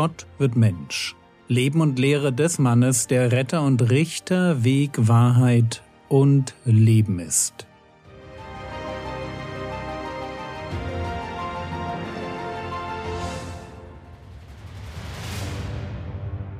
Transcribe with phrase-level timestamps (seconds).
[0.00, 1.16] Gott wird Mensch.
[1.48, 7.66] Leben und Lehre des Mannes, der Retter und Richter, Weg, Wahrheit und Leben ist.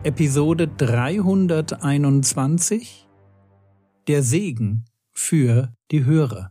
[0.03, 3.07] Episode 321
[4.09, 6.51] Der Segen für die Hörer.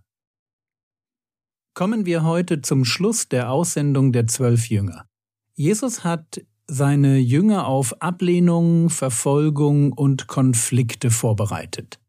[1.74, 5.06] Kommen wir heute zum Schluss der Aussendung der zwölf Jünger.
[5.54, 12.00] Jesus hat seine Jünger auf Ablehnung, Verfolgung und Konflikte vorbereitet.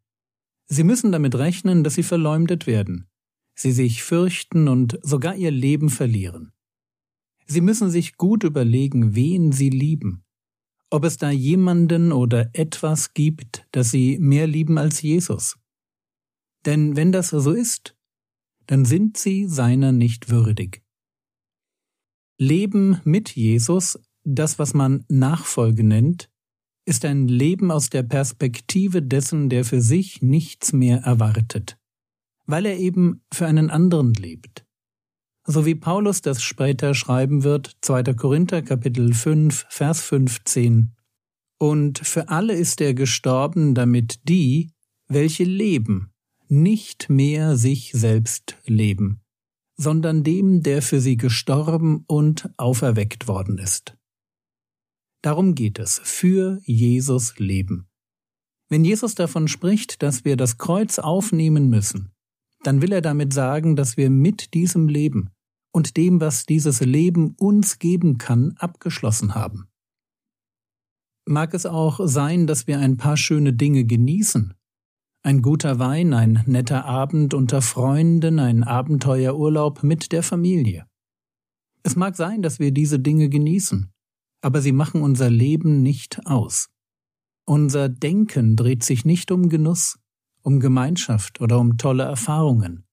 [0.66, 3.08] Sie müssen damit rechnen, dass sie verleumdet werden,
[3.54, 6.52] sie sich fürchten und sogar ihr Leben verlieren.
[7.46, 10.24] Sie müssen sich gut überlegen, wen sie lieben,
[10.90, 15.56] ob es da jemanden oder etwas gibt, das sie mehr lieben als Jesus.
[16.66, 17.96] Denn wenn das so ist,
[18.66, 20.82] dann sind sie seiner nicht würdig.
[22.36, 23.98] Leben mit Jesus,
[24.34, 26.28] das was man Nachfolge nennt,
[26.84, 31.78] ist ein Leben aus der Perspektive dessen, der für sich nichts mehr erwartet,
[32.46, 34.64] weil er eben für einen anderen lebt.
[35.46, 38.14] So wie Paulus das später schreiben wird, 2.
[38.14, 40.94] Korinther Kapitel 5, Vers 15.
[41.58, 44.72] Und für alle ist er gestorben, damit die,
[45.08, 46.12] welche leben,
[46.48, 49.20] nicht mehr sich selbst leben,
[49.76, 53.97] sondern dem, der für sie gestorben und auferweckt worden ist.
[55.22, 57.88] Darum geht es, für Jesus leben.
[58.68, 62.12] Wenn Jesus davon spricht, dass wir das Kreuz aufnehmen müssen,
[62.62, 65.30] dann will er damit sagen, dass wir mit diesem Leben
[65.72, 69.68] und dem, was dieses Leben uns geben kann, abgeschlossen haben.
[71.26, 74.54] Mag es auch sein, dass wir ein paar schöne Dinge genießen,
[75.22, 80.86] ein guter Wein, ein netter Abend unter Freunden, ein Abenteuerurlaub mit der Familie.
[81.82, 83.92] Es mag sein, dass wir diese Dinge genießen,
[84.40, 86.68] aber sie machen unser Leben nicht aus.
[87.44, 89.98] Unser Denken dreht sich nicht um Genuss,
[90.42, 92.84] um Gemeinschaft oder um tolle Erfahrungen.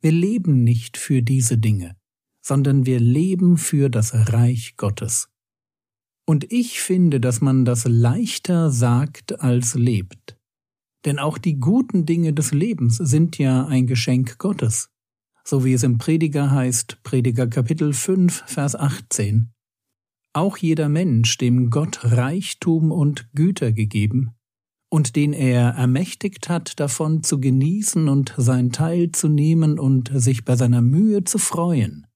[0.00, 1.96] Wir leben nicht für diese Dinge,
[2.40, 5.28] sondern wir leben für das Reich Gottes.
[6.26, 10.38] Und ich finde, dass man das leichter sagt als lebt.
[11.04, 14.90] Denn auch die guten Dinge des Lebens sind ja ein Geschenk Gottes.
[15.44, 19.53] So wie es im Prediger heißt, Prediger Kapitel 5, Vers 18.
[20.34, 24.34] Auch jeder Mensch, dem Gott Reichtum und Güter gegeben,
[24.90, 30.44] und den er ermächtigt hat, davon zu genießen und sein Teil zu nehmen und sich
[30.44, 32.06] bei seiner Mühe zu freuen,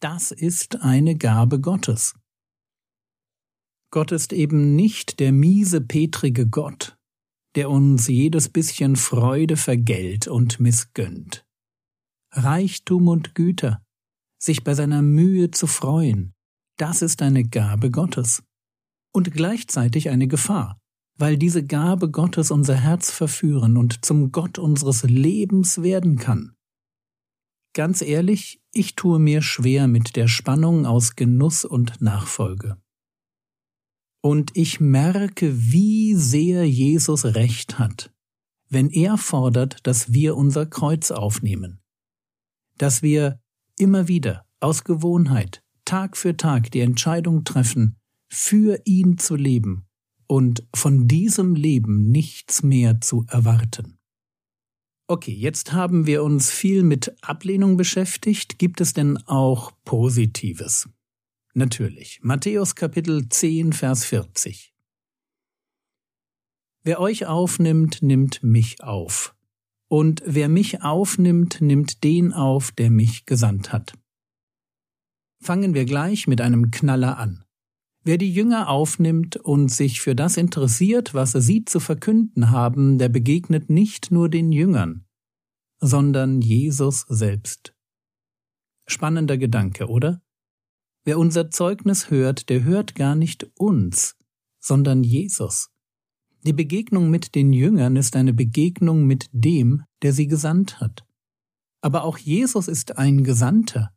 [0.00, 2.14] das ist eine Gabe Gottes.
[3.90, 6.96] Gott ist eben nicht der miese, petrige Gott,
[7.56, 11.44] der uns jedes bisschen Freude vergällt und missgönnt.
[12.32, 13.82] Reichtum und Güter,
[14.40, 16.34] sich bei seiner Mühe zu freuen,
[16.78, 18.42] das ist eine Gabe Gottes.
[19.12, 20.80] Und gleichzeitig eine Gefahr,
[21.16, 26.54] weil diese Gabe Gottes unser Herz verführen und zum Gott unseres Lebens werden kann.
[27.74, 32.80] Ganz ehrlich, ich tue mir schwer mit der Spannung aus Genuss und Nachfolge.
[34.20, 38.12] Und ich merke, wie sehr Jesus recht hat,
[38.68, 41.80] wenn er fordert, dass wir unser Kreuz aufnehmen.
[42.76, 43.40] Dass wir
[43.78, 47.96] immer wieder aus Gewohnheit, Tag für Tag die Entscheidung treffen,
[48.30, 49.86] für ihn zu leben
[50.26, 53.98] und von diesem Leben nichts mehr zu erwarten.
[55.06, 58.58] Okay, jetzt haben wir uns viel mit Ablehnung beschäftigt.
[58.58, 60.90] Gibt es denn auch Positives?
[61.54, 62.20] Natürlich.
[62.22, 64.74] Matthäus Kapitel 10, Vers 40.
[66.82, 69.34] Wer euch aufnimmt, nimmt mich auf.
[69.88, 73.94] Und wer mich aufnimmt, nimmt den auf, der mich gesandt hat.
[75.40, 77.44] Fangen wir gleich mit einem Knaller an.
[78.04, 83.08] Wer die Jünger aufnimmt und sich für das interessiert, was sie zu verkünden haben, der
[83.08, 85.04] begegnet nicht nur den Jüngern,
[85.80, 87.74] sondern Jesus selbst.
[88.86, 90.22] Spannender Gedanke, oder?
[91.04, 94.16] Wer unser Zeugnis hört, der hört gar nicht uns,
[94.58, 95.70] sondern Jesus.
[96.44, 101.04] Die Begegnung mit den Jüngern ist eine Begegnung mit dem, der sie gesandt hat.
[101.80, 103.92] Aber auch Jesus ist ein Gesandter.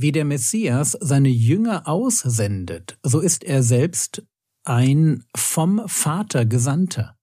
[0.00, 4.22] Wie der Messias seine Jünger aussendet, so ist er selbst
[4.62, 7.16] ein vom Vater Gesandter.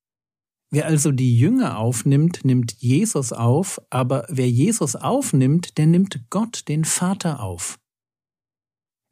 [0.71, 6.67] Wer also die Jünger aufnimmt, nimmt Jesus auf, aber wer Jesus aufnimmt, der nimmt Gott,
[6.67, 7.79] den Vater, auf.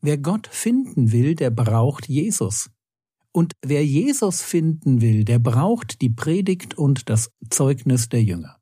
[0.01, 2.69] Wer Gott finden will, der braucht Jesus.
[3.31, 8.59] Und wer Jesus finden will, der braucht die Predigt und das Zeugnis der Jünger.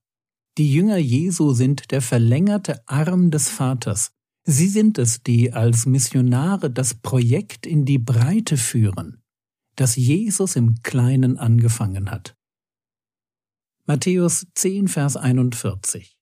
[0.59, 4.11] Die Jünger Jesu sind der verlängerte Arm des Vaters,
[4.43, 9.21] Sie sind es, die als Missionare das Projekt in die Breite führen,
[9.75, 12.35] das Jesus im Kleinen angefangen hat.
[13.85, 16.17] Matthäus 10, Vers 41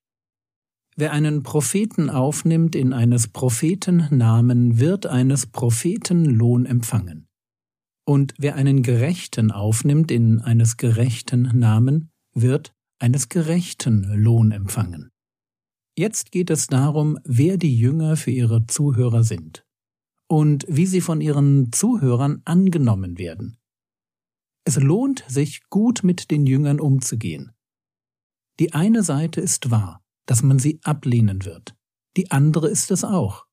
[0.96, 7.26] Wer einen Propheten aufnimmt in eines Propheten Namen, wird eines Propheten Lohn empfangen.
[8.04, 15.09] Und wer einen Gerechten aufnimmt in eines Gerechten Namen, wird eines Gerechten Lohn empfangen.
[15.96, 19.64] Jetzt geht es darum, wer die Jünger für ihre Zuhörer sind
[20.28, 23.58] und wie sie von ihren Zuhörern angenommen werden.
[24.64, 27.52] Es lohnt sich, gut mit den Jüngern umzugehen.
[28.60, 31.74] Die eine Seite ist wahr, dass man sie ablehnen wird.
[32.16, 33.46] Die andere ist es auch,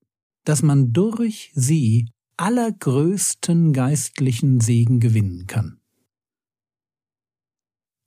[0.43, 5.81] dass man durch sie allergrößten geistlichen Segen gewinnen kann.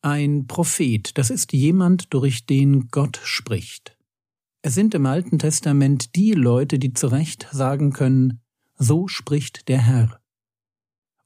[0.02, 3.98] Ein Prophet, das ist jemand, durch den Gott spricht.
[4.62, 8.42] Es sind im Alten Testament die Leute, die zu Recht sagen können,
[8.76, 10.20] so spricht der Herr.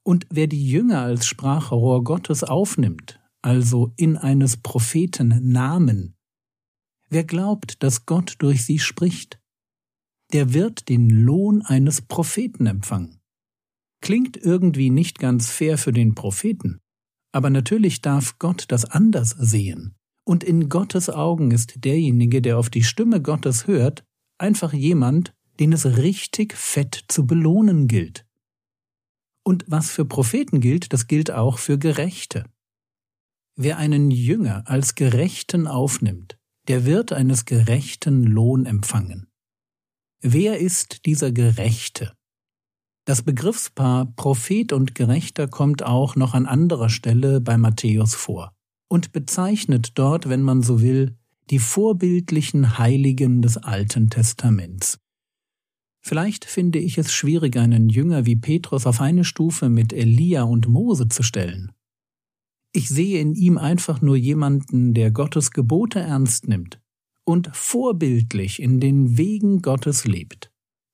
[0.03, 6.15] Und wer die Jünger als Sprachrohr Gottes aufnimmt, also in eines Propheten Namen,
[7.09, 9.41] wer glaubt, dass Gott durch sie spricht,
[10.31, 13.19] der wird den Lohn eines Propheten empfangen.
[14.01, 16.79] Klingt irgendwie nicht ganz fair für den Propheten,
[17.33, 19.95] aber natürlich darf Gott das anders sehen.
[20.25, 24.03] Und in Gottes Augen ist derjenige, der auf die Stimme Gottes hört,
[24.39, 28.25] einfach jemand, den es richtig fett zu belohnen gilt.
[29.43, 32.45] Und was für Propheten gilt, das gilt auch für Gerechte.
[33.55, 36.37] Wer einen Jünger als Gerechten aufnimmt,
[36.67, 39.27] der wird eines gerechten Lohn empfangen.
[40.21, 42.13] Wer ist dieser Gerechte?
[43.05, 48.54] Das Begriffspaar Prophet und Gerechter kommt auch noch an anderer Stelle bei Matthäus vor
[48.87, 51.17] und bezeichnet dort, wenn man so will,
[51.49, 54.99] die vorbildlichen Heiligen des Alten Testaments.
[56.01, 60.67] Vielleicht finde ich es schwierig, einen Jünger wie Petrus auf eine Stufe mit Elia und
[60.67, 61.71] Mose zu stellen.
[62.73, 66.79] Ich sehe in ihm einfach nur jemanden, der Gottes Gebote ernst nimmt
[67.23, 70.51] und vorbildlich in den Wegen Gottes lebt.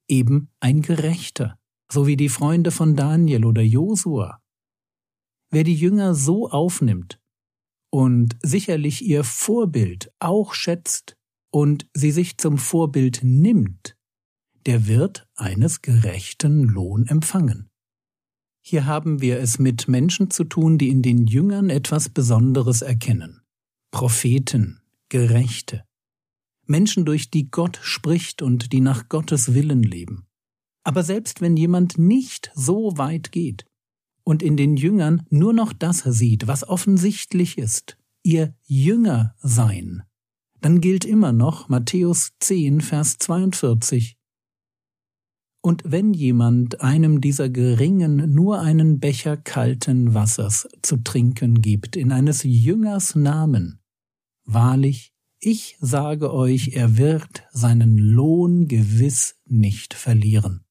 [0.07, 1.57] Eben ein Gerechter,
[1.91, 4.41] so wie die Freunde von Daniel oder Josua.
[5.49, 7.19] Wer die Jünger so aufnimmt,
[7.91, 11.15] und sicherlich ihr Vorbild auch schätzt
[11.51, 13.95] und sie sich zum Vorbild nimmt,
[14.65, 17.69] der wird eines gerechten Lohn empfangen.
[18.63, 23.41] Hier haben wir es mit Menschen zu tun, die in den Jüngern etwas Besonderes erkennen.
[23.91, 25.83] Propheten, Gerechte,
[26.67, 30.27] Menschen, durch die Gott spricht und die nach Gottes Willen leben.
[30.83, 33.65] Aber selbst wenn jemand nicht so weit geht,
[34.23, 40.03] und in den Jüngern nur noch das sieht, was offensichtlich ist, ihr Jünger sein,
[40.61, 44.17] dann gilt immer noch Matthäus 10, Vers 42.
[45.63, 52.11] Und wenn jemand einem dieser Geringen nur einen Becher kalten Wassers zu trinken gibt in
[52.11, 53.79] eines Jüngers Namen,
[54.45, 60.65] wahrlich, ich sage euch, er wird seinen Lohn gewiss nicht verlieren.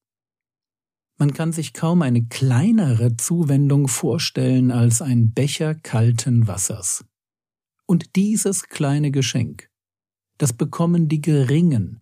[1.21, 7.05] Man kann sich kaum eine kleinere Zuwendung vorstellen als ein Becher kalten Wassers.
[7.85, 9.69] Und dieses kleine Geschenk,
[10.39, 12.01] das bekommen die Geringen,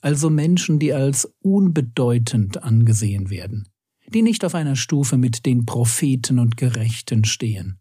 [0.00, 3.68] also Menschen, die als unbedeutend angesehen werden,
[4.08, 7.78] die nicht auf einer Stufe mit den Propheten und Gerechten stehen.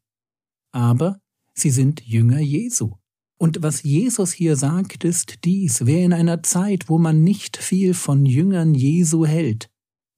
[0.71, 1.19] Aber
[1.55, 2.93] sie sind Jünger Jesu.
[3.39, 7.95] Und was Jesus hier sagt, ist dies, wer in einer Zeit, wo man nicht viel
[7.95, 9.71] von Jüngern Jesu hält,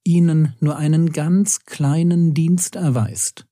[0.08, 3.46] ihnen nur einen ganz kleinen Dienst erweist,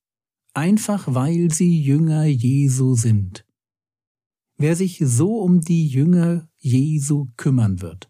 [0.53, 3.45] einfach weil sie Jünger Jesu sind.
[4.57, 8.09] Wer sich so um die Jünger Jesu kümmern wird,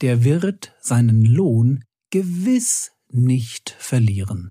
[0.00, 4.50] der wird seinen Lohn gewiss nicht verlieren.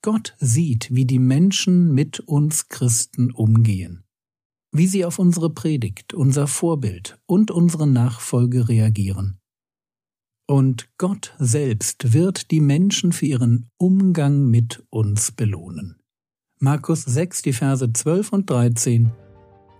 [0.00, 4.04] Gott sieht, wie die Menschen mit uns Christen umgehen,
[4.72, 9.38] wie sie auf unsere Predigt, unser Vorbild und unsere Nachfolge reagieren.
[10.50, 16.00] Und Gott selbst wird die Menschen für ihren Umgang mit uns belohnen.
[16.58, 19.12] Markus 6, die Verse 12 und 13.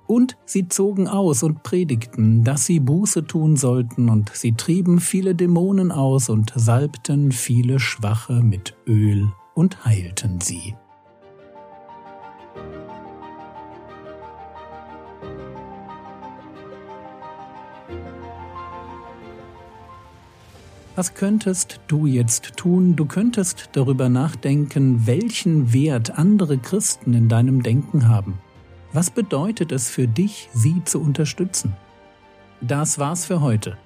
[0.06, 5.34] Und sie zogen aus und predigten, dass sie Buße tun sollten, und sie trieben viele
[5.34, 10.74] Dämonen aus und salbten viele Schwache mit Öl und heilten sie.
[20.98, 22.96] Was könntest du jetzt tun?
[22.96, 28.40] Du könntest darüber nachdenken, welchen Wert andere Christen in deinem Denken haben.
[28.92, 31.76] Was bedeutet es für dich, sie zu unterstützen?
[32.60, 33.78] Das war's für heute.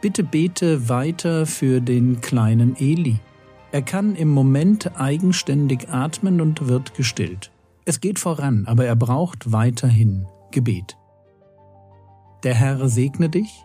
[0.00, 3.20] Bitte bete weiter für den kleinen Eli.
[3.70, 7.52] Er kann im Moment eigenständig atmen und wird gestillt.
[7.84, 10.96] Es geht voran, aber er braucht weiterhin Gebet.
[12.42, 13.64] Der Herr segne dich,